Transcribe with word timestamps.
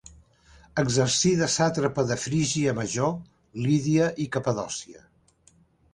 Exercí 0.83 1.33
de 1.41 1.49
sàtrapa 1.57 2.05
de 2.11 2.17
Frígia 2.23 2.73
Major, 2.79 3.13
Lídia 3.67 4.11
i 4.25 4.31
Capadòcia. 4.37 5.07